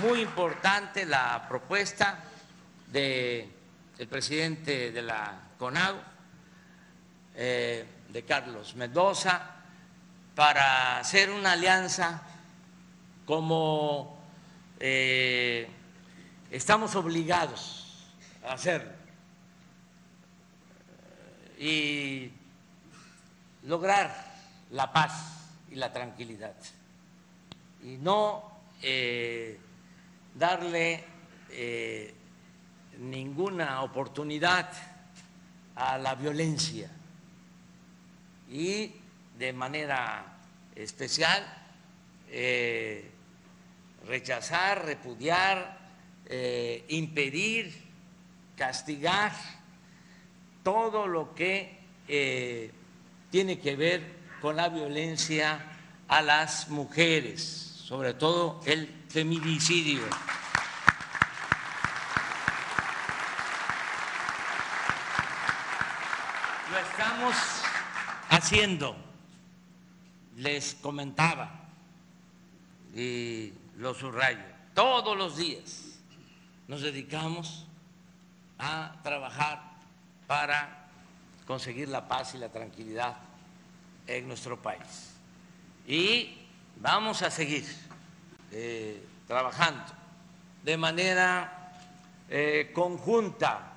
Muy 0.00 0.22
importante 0.22 1.04
la 1.04 1.44
propuesta 1.46 2.18
del 2.90 3.52
presidente 4.08 4.90
de 4.90 5.02
la 5.02 5.38
CONAU, 5.58 5.96
eh, 7.34 7.84
de 8.08 8.24
Carlos 8.24 8.74
Mendoza, 8.74 9.50
para 10.34 10.98
hacer 10.98 11.30
una 11.30 11.52
alianza 11.52 12.22
como 13.26 14.18
eh, 14.80 15.68
estamos 16.50 16.96
obligados 16.96 18.06
a 18.46 18.54
hacerlo 18.54 18.92
y 21.58 22.32
lograr 23.64 24.10
la 24.70 24.90
paz 24.90 25.12
y 25.70 25.74
la 25.74 25.92
tranquilidad. 25.92 26.56
Y 27.82 27.98
no 27.98 28.58
eh, 28.80 29.60
darle 30.34 31.04
eh, 31.50 32.14
ninguna 32.98 33.82
oportunidad 33.82 34.70
a 35.74 35.98
la 35.98 36.14
violencia. 36.14 36.90
Y 38.50 38.92
de 39.38 39.52
manera 39.52 40.38
especial 40.74 41.44
eh, 42.30 43.10
rechazar, 44.06 44.84
repudiar 44.84 45.78
eh, 46.26 46.84
impedir, 46.88 47.72
castigar 48.56 49.32
todo 50.62 51.06
lo 51.06 51.34
que 51.34 51.80
tiene 53.30 53.58
que 53.58 53.74
ver 53.74 54.02
con 54.40 54.56
la 54.56 54.68
violencia 54.68 55.72
a 56.08 56.20
las 56.20 56.68
mujeres, 56.68 57.71
sobre 57.92 58.14
todo 58.14 58.58
el 58.64 58.88
feminicidio. 59.10 60.00
Lo 66.70 66.78
estamos 66.78 67.36
haciendo, 68.30 68.96
les 70.38 70.72
comentaba 70.76 71.50
y 72.94 73.52
lo 73.76 73.92
subrayo, 73.92 74.40
todos 74.72 75.14
los 75.14 75.36
días 75.36 75.98
nos 76.68 76.80
dedicamos 76.80 77.66
a 78.58 78.96
trabajar 79.02 79.62
para 80.26 80.88
conseguir 81.46 81.90
la 81.90 82.08
paz 82.08 82.34
y 82.34 82.38
la 82.38 82.48
tranquilidad 82.48 83.18
en 84.06 84.28
nuestro 84.28 84.62
país. 84.62 85.10
Y 85.86 86.38
vamos 86.76 87.22
a 87.22 87.30
seguir 87.30 87.64
eh, 88.50 89.02
trabajando 89.26 89.84
de 90.62 90.76
manera 90.76 91.72
eh, 92.28 92.70
conjunta 92.74 93.72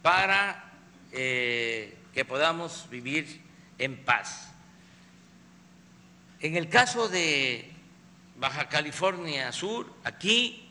para 0.00 0.72
eh, 1.10 1.98
que 2.12 2.24
podamos 2.24 2.88
vivir 2.90 3.42
en 3.78 4.04
paz. 4.04 4.48
En 6.40 6.56
el 6.56 6.68
caso 6.68 7.08
de 7.08 7.72
Baja 8.36 8.68
California 8.68 9.52
Sur, 9.52 9.92
aquí 10.04 10.68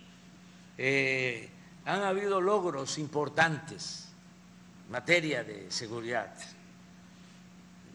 han 1.85 2.01
habido 2.03 2.41
logros 2.41 2.97
importantes 2.97 4.09
en 4.85 4.91
materia 4.91 5.43
de 5.43 5.69
seguridad. 5.69 6.33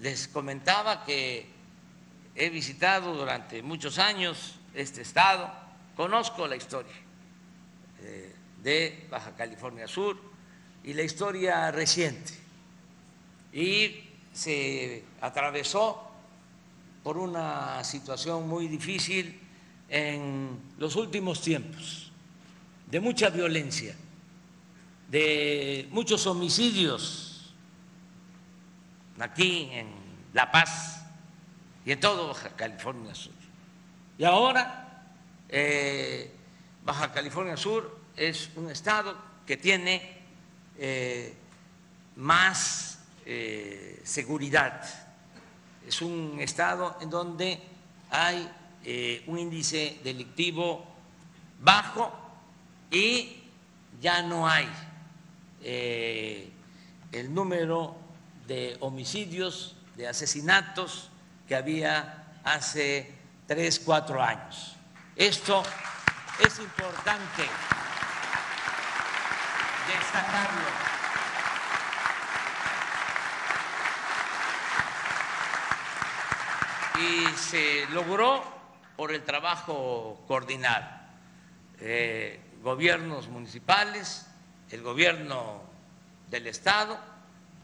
Les 0.01 0.29
comentaba 0.29 1.05
que 1.05 1.56
he 2.37 2.51
visitado 2.51 3.15
durante 3.15 3.63
muchos 3.63 3.99
años 3.99 4.57
este 4.75 5.03
estado, 5.03 5.51
conozco 5.97 6.47
la 6.47 6.57
historia 6.57 6.93
eh, 8.03 8.35
de 8.63 9.07
Baja 9.11 9.35
California 9.35 9.89
Sur 9.89 10.21
y 10.85 10.93
la 10.93 11.03
historia 11.03 11.71
reciente. 11.71 12.35
Y 13.53 14.05
se 14.35 15.03
atravesó 15.23 16.11
por 17.03 17.17
una 17.17 17.83
situación 17.85 18.47
muy 18.47 18.69
difícil 18.69 19.41
en 19.89 20.59
los 20.79 20.95
últimos 20.97 21.41
tiempos 21.41 22.13
de 22.91 23.01
mucha 23.01 23.31
violencia, 23.31 23.97
de 25.09 25.89
muchos 25.91 26.27
homicidios 26.27 27.55
aquí 29.19 29.71
en 29.73 29.89
La 30.35 30.51
Paz 30.51 30.96
y 31.87 31.93
en 31.93 32.01
todo 32.01 32.27
Baja 32.27 32.51
California 32.51 33.15
Sur. 33.15 33.33
Y 34.19 34.25
ahora 34.25 35.05
eh, 35.49 36.33
Baja 36.85 37.13
California 37.13 37.57
Sur 37.57 38.01
es 38.17 38.51
un 38.57 38.69
estado 38.69 39.17
que 39.47 39.57
tiene 39.57 40.25
eh, 40.79 41.33
más 42.17 42.99
eh, 43.25 44.03
seguridad, 44.05 44.83
es 45.87 46.03
un 46.03 46.39
estado 46.41 46.99
en 47.01 47.09
donde 47.09 47.63
hay 48.11 48.51
un 49.27 49.37
índice 49.37 49.99
delictivo 50.05 50.87
bajo 51.61 52.13
y 52.89 53.43
ya 54.01 54.23
no 54.23 54.47
hay 54.47 54.69
el 57.11 57.35
número 57.35 57.97
de 58.47 58.77
homicidios, 58.79 59.75
de 59.97 60.07
asesinatos 60.07 61.11
que 61.47 61.57
había 61.57 62.25
hace 62.45 63.15
tres, 63.47 63.81
cuatro 63.81 64.23
años. 64.23 64.77
Esto 65.15 65.63
es 66.45 66.59
importante 66.59 67.43
destacarlo. 69.87 70.87
Y 76.99 77.37
se 77.37 77.87
logró 77.91 78.43
por 78.97 79.13
el 79.13 79.23
trabajo 79.23 80.25
coordinado. 80.27 80.87
Eh, 81.81 82.41
gobiernos 82.63 83.29
municipales, 83.29 84.27
el 84.71 84.83
gobierno 84.83 85.63
del 86.31 86.47
Estado 86.47 86.99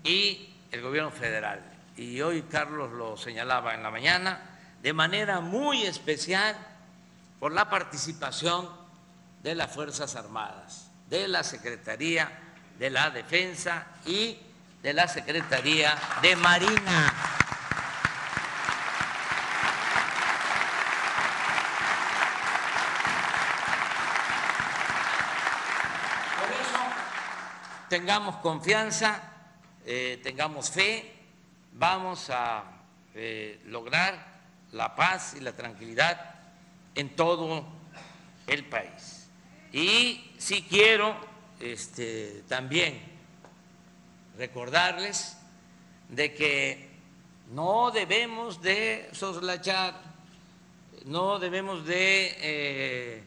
y 0.05 0.55
el 0.71 0.83
gobierno 0.83 1.11
federal. 1.11 1.72
Y 1.97 2.21
hoy 2.21 2.43
Carlos 2.43 2.93
lo 2.93 3.17
señalaba 3.17 3.75
en 3.75 3.83
la 3.83 3.91
mañana, 3.91 4.41
de 4.83 4.93
manera 4.93 5.41
muy 5.41 5.83
especial 5.83 6.57
por 7.39 7.53
la 7.53 7.69
participación 7.69 8.69
de 9.43 9.55
las 9.55 9.71
Fuerzas 9.73 10.17
Armadas, 10.17 10.91
de 11.09 11.29
la 11.29 11.43
Secretaría 11.43 12.31
de 12.79 12.91
la 12.91 13.11
Defensa 13.11 13.87
y 14.07 14.39
de 14.83 14.93
la 14.93 15.07
Secretaría 15.07 15.95
de 16.21 16.37
Marina. 16.37 17.15
tengamos 27.89 28.37
confianza, 28.37 29.21
eh, 29.85 30.19
tengamos 30.23 30.71
fe, 30.71 31.12
vamos 31.73 32.31
a 32.31 32.65
eh, 33.15 33.61
lograr 33.67 34.33
la 34.73 34.95
paz 34.95 35.35
y 35.37 35.41
la 35.41 35.53
tranquilidad 35.53 36.35
en 36.95 37.15
todo 37.17 37.67
el 38.47 38.65
país. 38.65 39.29
Y 39.73 40.33
sí 40.39 40.67
quiero 40.69 41.17
este, 41.61 42.43
también 42.49 43.01
recordarles 44.37 45.37
de 46.09 46.35
que 46.35 46.91
no 47.51 47.91
debemos 47.91 48.63
de 48.63 49.09
soslachar, 49.13 49.95
no 51.05 51.39
debemos 51.39 51.87
de 51.87 52.37
eh, 52.39 53.25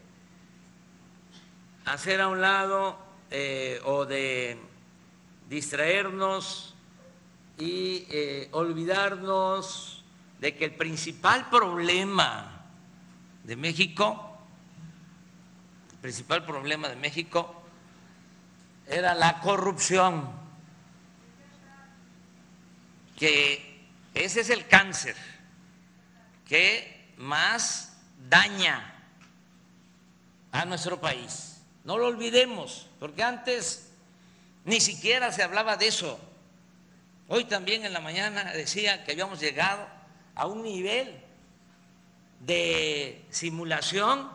hacer 1.86 2.22
a 2.22 2.28
un 2.28 2.42
lado 2.42 2.98
eh, 3.32 3.80
o 3.86 4.06
de 4.06 4.58
distraernos 5.50 6.75
y 7.58 8.06
eh, 8.10 8.50
olvidarnos 8.52 10.04
de 10.40 10.56
que 10.56 10.66
el 10.66 10.76
principal 10.76 11.50
problema 11.50 12.66
de 13.44 13.56
México, 13.56 14.38
el 15.92 15.98
principal 16.00 16.46
problema 16.46 16.90
de 16.90 16.96
México 16.96 17.64
era 18.88 19.14
la 19.16 19.40
corrupción, 19.40 20.30
que 23.18 23.86
ese 24.14 24.42
es 24.42 24.50
el 24.50 24.68
cáncer 24.68 25.16
que 26.48 27.14
más 27.18 27.98
daña 28.30 28.94
a 30.52 30.66
nuestro 30.66 31.00
país. 31.00 31.62
No 31.84 31.98
lo 31.98 32.08
olvidemos, 32.08 32.88
porque 33.00 33.24
antes 33.24 33.92
ni 34.64 34.80
siquiera 34.80 35.32
se 35.32 35.44
hablaba 35.44 35.78
de 35.78 35.88
eso. 35.88 36.20
Hoy 37.28 37.46
también 37.46 37.86
en 37.86 37.94
la 37.94 38.02
mañana 38.02 38.54
decía 38.54 39.04
que 39.04 39.14
habíamos 39.14 39.40
llegado 39.40 39.88
a 40.36 40.46
un 40.46 40.62
nivel 40.62 41.20
de 42.42 43.26
simulación 43.32 44.30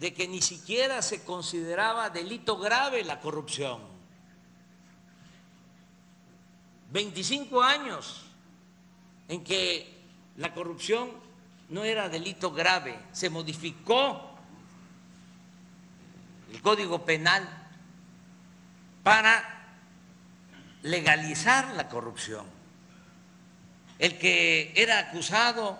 de 0.00 0.12
que 0.12 0.26
ni 0.26 0.42
siquiera 0.42 1.00
se 1.00 1.22
consideraba 1.22 2.10
delito 2.10 2.58
grave 2.58 3.04
la 3.04 3.20
corrupción. 3.20 3.80
25 6.90 7.62
años 7.62 8.24
en 9.28 9.44
que 9.44 9.94
la 10.36 10.52
corrupción 10.54 11.10
no 11.68 11.84
era 11.84 12.08
delito 12.08 12.50
grave, 12.50 12.98
se 13.12 13.30
modificó 13.30 14.30
el 16.52 16.60
Código 16.60 17.04
Penal 17.04 17.48
para 19.04 19.53
legalizar 20.84 21.72
la 21.74 21.88
corrupción. 21.88 22.44
El 23.98 24.18
que 24.18 24.72
era 24.76 24.98
acusado 24.98 25.78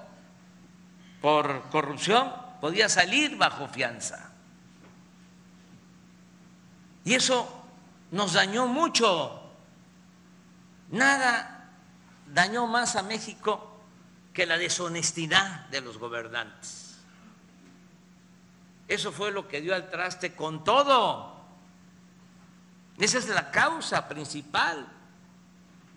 por 1.20 1.68
corrupción 1.68 2.32
podía 2.60 2.88
salir 2.88 3.36
bajo 3.36 3.68
fianza. 3.68 4.30
Y 7.04 7.14
eso 7.14 7.66
nos 8.12 8.32
dañó 8.32 8.66
mucho. 8.66 9.42
Nada 10.90 11.68
dañó 12.32 12.66
más 12.66 12.96
a 12.96 13.02
México 13.02 13.78
que 14.32 14.46
la 14.46 14.56
deshonestidad 14.56 15.66
de 15.68 15.82
los 15.82 15.98
gobernantes. 15.98 16.96
Eso 18.88 19.12
fue 19.12 19.32
lo 19.32 19.48
que 19.48 19.60
dio 19.60 19.74
al 19.74 19.90
traste 19.90 20.34
con 20.34 20.64
todo. 20.64 21.34
Esa 22.98 23.18
es 23.18 23.28
la 23.28 23.50
causa 23.50 24.08
principal 24.08 24.93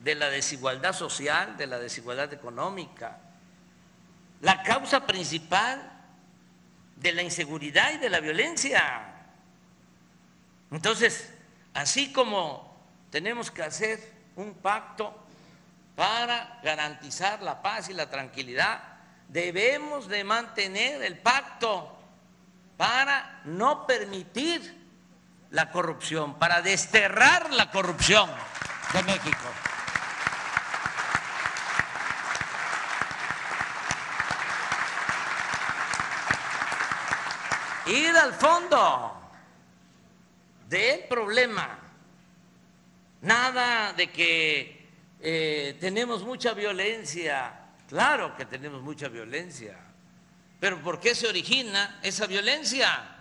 de 0.07 0.15
la 0.15 0.29
desigualdad 0.29 0.93
social, 0.93 1.57
de 1.57 1.67
la 1.67 1.79
desigualdad 1.79 2.31
económica, 2.31 3.19
la 4.39 4.63
causa 4.63 5.05
principal 5.05 5.81
de 6.95 7.11
la 7.11 7.23
inseguridad 7.23 7.91
y 7.91 7.97
de 7.97 8.09
la 8.09 8.21
violencia. 8.21 9.03
Entonces, 10.71 11.33
así 11.73 12.13
como 12.13 12.87
tenemos 13.09 13.51
que 13.51 13.63
hacer 13.63 13.99
un 14.37 14.53
pacto 14.53 15.13
para 15.97 16.57
garantizar 16.63 17.41
la 17.41 17.61
paz 17.61 17.89
y 17.89 17.93
la 17.93 18.09
tranquilidad, 18.09 18.81
debemos 19.27 20.07
de 20.07 20.23
mantener 20.23 21.01
el 21.01 21.17
pacto 21.17 21.97
para 22.77 23.41
no 23.43 23.85
permitir 23.85 24.87
la 25.49 25.69
corrupción, 25.69 26.39
para 26.39 26.61
desterrar 26.61 27.51
la 27.51 27.69
corrupción 27.71 28.29
de 28.93 29.03
México. 29.03 29.47
Ir 37.87 38.15
al 38.17 38.33
fondo 38.33 39.13
del 40.67 41.05
problema. 41.05 41.79
Nada 43.21 43.93
de 43.93 44.11
que 44.11 44.89
eh, 45.21 45.77
tenemos 45.79 46.23
mucha 46.23 46.53
violencia. 46.53 47.67
Claro 47.87 48.35
que 48.35 48.45
tenemos 48.45 48.81
mucha 48.81 49.07
violencia. 49.07 49.77
Pero 50.59 50.81
¿por 50.81 50.99
qué 50.99 51.15
se 51.15 51.27
origina 51.27 51.99
esa 52.03 52.27
violencia? 52.27 53.15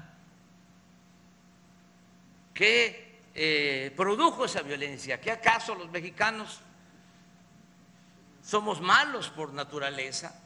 ¿Qué 2.52 3.20
eh, 3.34 3.92
produjo 3.96 4.46
esa 4.46 4.62
violencia? 4.62 5.20
¿Qué 5.20 5.30
acaso 5.30 5.74
los 5.74 5.90
mexicanos 5.90 6.60
somos 8.42 8.80
malos 8.80 9.28
por 9.28 9.52
naturaleza? 9.52 10.45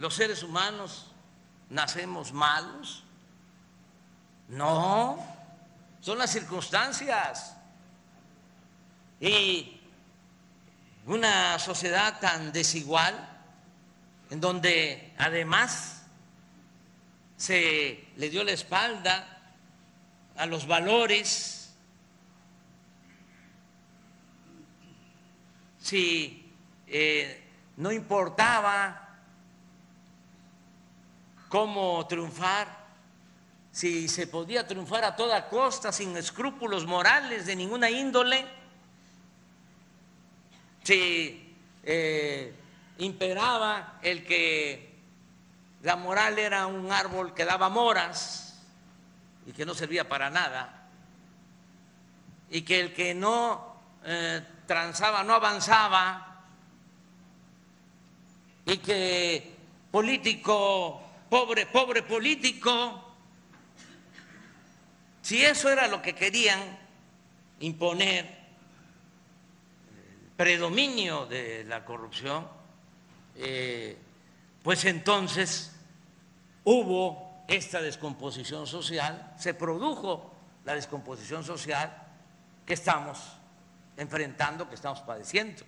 ¿Los 0.00 0.14
seres 0.14 0.42
humanos 0.42 1.08
nacemos 1.68 2.32
malos? 2.32 3.04
No, 4.48 5.22
son 6.00 6.16
las 6.16 6.30
circunstancias. 6.30 7.54
Y 9.20 9.78
una 11.04 11.58
sociedad 11.58 12.18
tan 12.18 12.50
desigual, 12.50 13.14
en 14.30 14.40
donde 14.40 15.12
además 15.18 16.06
se 17.36 18.08
le 18.16 18.30
dio 18.30 18.42
la 18.42 18.52
espalda 18.52 19.52
a 20.34 20.46
los 20.46 20.66
valores, 20.66 21.74
si 25.78 26.50
eh, 26.86 27.46
no 27.76 27.92
importaba 27.92 29.09
cómo 31.50 32.06
triunfar, 32.06 32.68
si 33.72 34.08
se 34.08 34.28
podía 34.28 34.66
triunfar 34.66 35.04
a 35.04 35.16
toda 35.16 35.48
costa, 35.48 35.92
sin 35.92 36.16
escrúpulos 36.16 36.86
morales 36.86 37.44
de 37.44 37.56
ninguna 37.56 37.90
índole, 37.90 38.46
si 40.84 41.54
eh, 41.82 42.54
imperaba 42.98 43.98
el 44.00 44.24
que 44.24 44.94
la 45.82 45.96
moral 45.96 46.38
era 46.38 46.66
un 46.66 46.90
árbol 46.92 47.34
que 47.34 47.44
daba 47.44 47.68
moras 47.68 48.60
y 49.44 49.52
que 49.52 49.66
no 49.66 49.74
servía 49.74 50.08
para 50.08 50.30
nada, 50.30 50.86
y 52.48 52.62
que 52.62 52.80
el 52.80 52.94
que 52.94 53.12
no 53.12 53.74
eh, 54.04 54.40
transaba 54.66 55.24
no 55.24 55.34
avanzaba, 55.34 56.44
y 58.66 58.78
que 58.78 59.56
político, 59.90 61.09
pobre, 61.30 61.66
pobre 61.66 62.02
político, 62.02 63.06
si 65.22 65.42
eso 65.42 65.70
era 65.70 65.86
lo 65.86 66.02
que 66.02 66.14
querían 66.14 66.60
imponer, 67.60 68.26
el 68.26 68.36
predominio 70.36 71.26
de 71.26 71.64
la 71.64 71.84
corrupción, 71.84 72.48
eh, 73.36 73.96
pues 74.62 74.84
entonces 74.84 75.72
hubo 76.64 77.44
esta 77.46 77.80
descomposición 77.80 78.66
social, 78.66 79.34
se 79.38 79.54
produjo 79.54 80.34
la 80.64 80.74
descomposición 80.74 81.44
social 81.44 82.08
que 82.66 82.74
estamos 82.74 83.18
enfrentando, 83.96 84.68
que 84.68 84.74
estamos 84.74 85.00
padeciendo. 85.00 85.62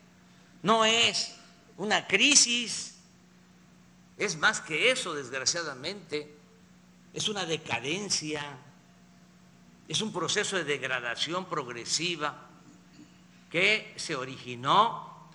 No 0.62 0.84
es 0.84 1.36
una 1.76 2.06
crisis, 2.06 2.91
es 4.16 4.36
más 4.36 4.60
que 4.60 4.90
eso, 4.90 5.14
desgraciadamente, 5.14 6.36
es 7.12 7.28
una 7.28 7.44
decadencia, 7.44 8.42
es 9.88 10.00
un 10.00 10.12
proceso 10.12 10.56
de 10.56 10.64
degradación 10.64 11.46
progresiva 11.46 12.48
que 13.50 13.92
se 13.96 14.16
originó 14.16 15.28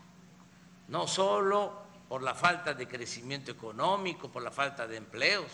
no 0.88 1.08
solo 1.08 1.86
por 2.08 2.24
la 2.24 2.34
falta 2.34 2.74
de 2.74 2.88
crecimiento 2.88 3.52
económico, 3.52 4.30
por 4.30 4.42
la 4.42 4.52
falta 4.52 4.88
de 4.88 4.98
empleos, 4.98 5.52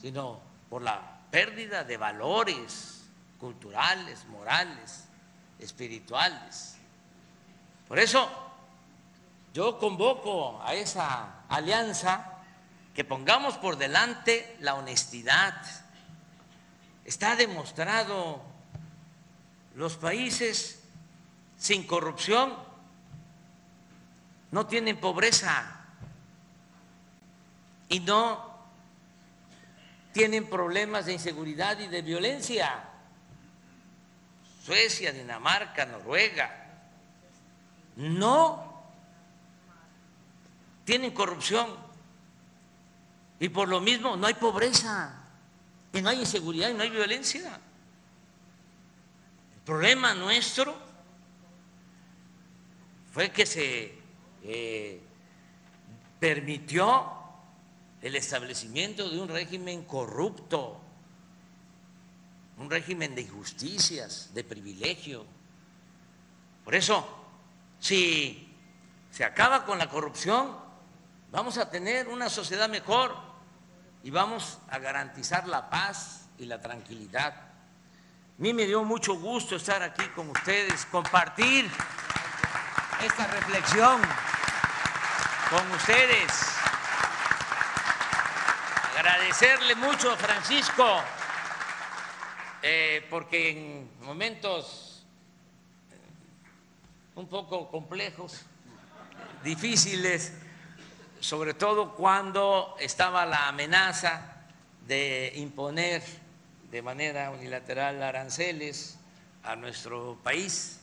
sino 0.00 0.40
por 0.70 0.82
la 0.82 1.20
pérdida 1.30 1.84
de 1.84 1.96
valores 1.96 3.04
culturales, 3.38 4.24
morales, 4.26 5.04
espirituales. 5.58 6.76
Por 7.88 7.98
eso 7.98 8.45
yo 9.56 9.78
convoco 9.78 10.60
a 10.62 10.74
esa 10.74 11.44
alianza 11.48 12.42
que 12.94 13.04
pongamos 13.04 13.56
por 13.56 13.78
delante 13.78 14.54
la 14.60 14.74
honestidad. 14.74 15.54
Está 17.06 17.36
demostrado 17.36 18.42
los 19.74 19.96
países 19.96 20.82
sin 21.56 21.86
corrupción 21.86 22.54
no 24.50 24.66
tienen 24.66 24.98
pobreza 24.98 25.86
y 27.88 28.00
no 28.00 28.58
tienen 30.12 30.50
problemas 30.50 31.06
de 31.06 31.14
inseguridad 31.14 31.78
y 31.78 31.88
de 31.88 32.02
violencia. 32.02 32.90
Suecia, 34.62 35.12
Dinamarca, 35.12 35.86
Noruega, 35.86 36.82
no 37.96 38.65
tienen 40.86 41.10
corrupción 41.10 41.66
y 43.40 43.48
por 43.50 43.68
lo 43.68 43.80
mismo 43.80 44.16
no 44.16 44.26
hay 44.28 44.34
pobreza 44.34 45.14
y 45.92 46.00
no 46.00 46.08
hay 46.08 46.20
inseguridad 46.20 46.70
y 46.70 46.74
no 46.74 46.84
hay 46.84 46.90
violencia. 46.90 47.60
El 49.56 49.62
problema 49.62 50.14
nuestro 50.14 50.74
fue 53.12 53.30
que 53.30 53.44
se 53.44 53.98
eh, 54.44 55.00
permitió 56.20 57.12
el 58.00 58.14
establecimiento 58.14 59.10
de 59.10 59.18
un 59.18 59.28
régimen 59.28 59.82
corrupto, 59.84 60.80
un 62.58 62.70
régimen 62.70 63.16
de 63.16 63.22
injusticias, 63.22 64.32
de 64.32 64.44
privilegio. 64.44 65.26
Por 66.64 66.76
eso, 66.76 67.04
si 67.80 68.54
se 69.10 69.24
acaba 69.24 69.64
con 69.64 69.78
la 69.78 69.90
corrupción, 69.90 70.65
vamos 71.36 71.58
a 71.58 71.68
tener 71.68 72.08
una 72.08 72.30
sociedad 72.30 72.66
mejor 72.66 73.14
y 74.02 74.08
vamos 74.08 74.56
a 74.70 74.78
garantizar 74.78 75.46
la 75.46 75.68
paz 75.68 76.30
y 76.38 76.46
la 76.46 76.62
tranquilidad. 76.62 77.34
A 77.34 78.38
mí 78.38 78.54
me 78.54 78.64
dio 78.64 78.82
mucho 78.84 79.16
gusto 79.16 79.56
estar 79.56 79.82
aquí 79.82 80.02
con 80.14 80.30
ustedes, 80.30 80.86
compartir 80.86 81.70
esta 83.04 83.26
reflexión 83.26 84.00
con 85.50 85.70
ustedes. 85.72 86.32
Agradecerle 88.96 89.74
mucho 89.74 90.12
a 90.12 90.16
Francisco, 90.16 91.02
eh, 92.62 93.06
porque 93.10 93.50
en 93.50 93.90
momentos 94.00 95.04
eh, 95.90 95.98
un 97.14 97.28
poco 97.28 97.70
complejos, 97.70 98.40
difíciles, 99.44 100.32
sobre 101.20 101.54
todo 101.54 101.94
cuando 101.94 102.76
estaba 102.80 103.26
la 103.26 103.48
amenaza 103.48 104.44
de 104.86 105.32
imponer 105.36 106.02
de 106.70 106.82
manera 106.82 107.30
unilateral 107.30 108.02
aranceles 108.02 108.98
a 109.42 109.56
nuestro 109.56 110.18
país, 110.22 110.80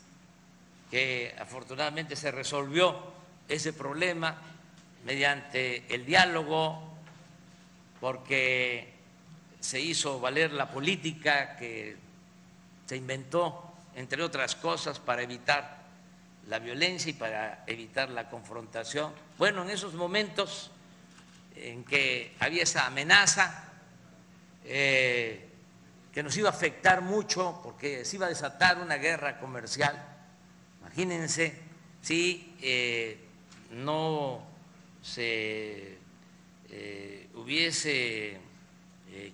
que 0.89 1.35
afortunadamente 1.39 2.15
se 2.15 2.31
resolvió 2.31 3.13
ese 3.47 3.73
problema 3.73 4.37
mediante 5.05 5.93
el 5.93 6.05
diálogo, 6.05 6.97
porque 7.99 8.93
se 9.59 9.79
hizo 9.79 10.19
valer 10.19 10.51
la 10.53 10.69
política 10.69 11.55
que 11.57 11.97
se 12.85 12.97
inventó, 12.97 13.73
entre 13.95 14.23
otras 14.23 14.55
cosas, 14.55 14.99
para 14.99 15.21
evitar 15.21 15.82
la 16.47 16.59
violencia 16.59 17.09
y 17.09 17.13
para 17.13 17.63
evitar 17.67 18.09
la 18.09 18.29
confrontación. 18.29 19.13
Bueno, 19.37 19.63
en 19.63 19.69
esos 19.69 19.93
momentos 19.93 20.71
en 21.55 21.83
que 21.83 22.35
había 22.39 22.63
esa 22.63 22.85
amenaza 22.85 23.71
eh, 24.65 25.49
que 26.13 26.23
nos 26.23 26.35
iba 26.37 26.49
a 26.49 26.51
afectar 26.51 27.01
mucho 27.01 27.59
porque 27.63 28.05
se 28.05 28.17
iba 28.17 28.27
a 28.27 28.29
desatar 28.29 28.77
una 28.79 28.97
guerra 28.97 29.39
comercial, 29.39 30.01
imagínense 30.81 31.53
si 32.01 32.55
eh, 32.61 33.17
no 33.71 34.45
se 35.01 35.97
eh, 36.69 37.27
hubiese 37.35 38.39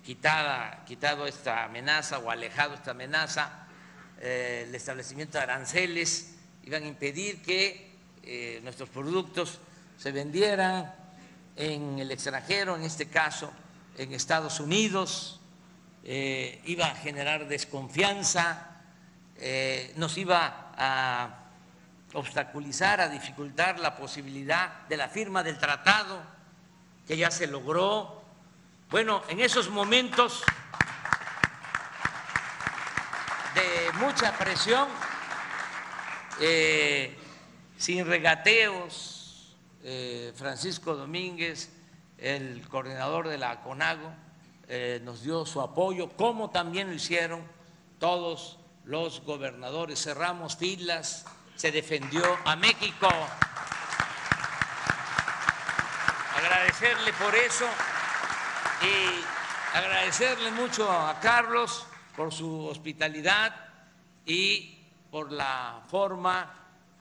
quitado 0.04 1.26
esta 1.26 1.64
amenaza 1.64 2.18
o 2.18 2.30
alejado 2.30 2.74
esta 2.74 2.90
amenaza, 2.90 3.66
el 4.20 4.74
establecimiento 4.74 5.38
de 5.38 5.44
aranceles, 5.44 6.29
iban 6.70 6.84
a 6.84 6.86
impedir 6.86 7.42
que 7.42 7.90
eh, 8.22 8.60
nuestros 8.62 8.88
productos 8.90 9.58
se 9.98 10.12
vendieran 10.12 10.94
en 11.56 11.98
el 11.98 12.12
extranjero, 12.12 12.76
en 12.76 12.84
este 12.84 13.08
caso 13.08 13.50
en 13.98 14.14
Estados 14.14 14.60
Unidos, 14.60 15.40
eh, 16.04 16.62
iba 16.66 16.86
a 16.86 16.94
generar 16.94 17.48
desconfianza, 17.48 18.82
eh, 19.34 19.92
nos 19.96 20.16
iba 20.16 20.72
a 20.76 21.50
obstaculizar, 22.14 23.00
a 23.00 23.08
dificultar 23.08 23.80
la 23.80 23.96
posibilidad 23.96 24.86
de 24.86 24.96
la 24.96 25.08
firma 25.08 25.42
del 25.42 25.58
tratado 25.58 26.22
que 27.04 27.16
ya 27.16 27.32
se 27.32 27.48
logró. 27.48 28.22
Bueno, 28.90 29.24
en 29.28 29.40
esos 29.40 29.70
momentos 29.70 30.44
de 33.56 33.98
mucha 33.98 34.38
presión, 34.38 34.86
eh, 36.40 37.16
sin 37.76 38.06
regateos, 38.06 39.54
eh, 39.84 40.32
Francisco 40.34 40.96
Domínguez, 40.96 41.70
el 42.18 42.66
coordinador 42.68 43.28
de 43.28 43.38
la 43.38 43.60
CONAGO, 43.60 44.12
eh, 44.68 45.00
nos 45.04 45.22
dio 45.22 45.44
su 45.44 45.60
apoyo, 45.60 46.08
como 46.10 46.50
también 46.50 46.88
lo 46.88 46.94
hicieron 46.94 47.42
todos 47.98 48.58
los 48.84 49.22
gobernadores. 49.22 50.02
Cerramos 50.02 50.56
filas, 50.56 51.26
se 51.56 51.70
defendió 51.72 52.24
a 52.44 52.56
México. 52.56 53.08
Agradecerle 56.36 57.12
por 57.14 57.34
eso 57.34 57.66
y 58.82 59.76
agradecerle 59.76 60.50
mucho 60.52 60.90
a 60.90 61.20
Carlos 61.20 61.86
por 62.16 62.32
su 62.32 62.66
hospitalidad 62.66 63.54
y 64.24 64.79
por 65.10 65.32
la 65.32 65.82
forma 65.88 66.54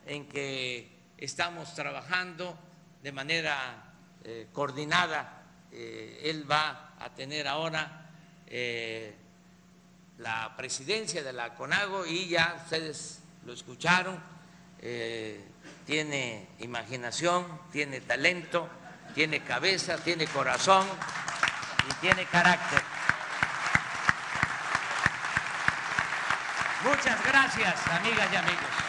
en 0.05 0.27
que 0.27 0.89
estamos 1.17 1.73
trabajando 1.75 2.57
de 3.03 3.11
manera 3.11 3.93
eh, 4.23 4.47
coordinada. 4.51 5.43
Eh, 5.71 6.21
él 6.23 6.49
va 6.49 6.93
a 6.99 7.09
tener 7.13 7.47
ahora 7.47 8.09
eh, 8.47 9.15
la 10.17 10.55
presidencia 10.57 11.23
de 11.23 11.33
la 11.33 11.53
CONAGO 11.53 12.05
y 12.05 12.27
ya 12.29 12.61
ustedes 12.63 13.21
lo 13.45 13.53
escucharon, 13.53 14.19
tiene 15.85 16.47
imaginación, 16.59 17.45
tiene 17.71 18.01
talento, 18.01 18.69
tiene 19.13 19.41
cabeza, 19.43 19.97
tiene 19.97 20.25
corazón 20.27 20.85
y 21.89 21.93
tiene 22.01 22.25
carácter. 22.25 22.98
Muchas 26.83 27.21
gracias, 27.25 27.75
amigas 27.87 28.27
y 28.31 28.35
amigos. 28.37 28.88